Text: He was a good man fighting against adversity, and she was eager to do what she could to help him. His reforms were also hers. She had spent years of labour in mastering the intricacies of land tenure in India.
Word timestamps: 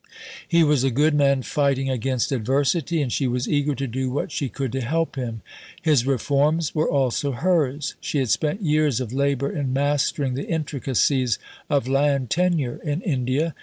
He 0.47 0.63
was 0.63 0.83
a 0.83 0.89
good 0.89 1.13
man 1.13 1.43
fighting 1.43 1.87
against 1.91 2.31
adversity, 2.31 3.03
and 3.03 3.13
she 3.13 3.27
was 3.27 3.47
eager 3.47 3.75
to 3.75 3.85
do 3.85 4.09
what 4.09 4.31
she 4.31 4.49
could 4.49 4.71
to 4.71 4.81
help 4.81 5.15
him. 5.15 5.43
His 5.79 6.07
reforms 6.07 6.73
were 6.73 6.89
also 6.89 7.33
hers. 7.33 7.93
She 8.01 8.17
had 8.17 8.29
spent 8.31 8.63
years 8.63 8.99
of 8.99 9.13
labour 9.13 9.51
in 9.51 9.73
mastering 9.73 10.33
the 10.33 10.47
intricacies 10.47 11.37
of 11.69 11.87
land 11.87 12.31
tenure 12.31 12.79
in 12.83 13.03
India. 13.03 13.53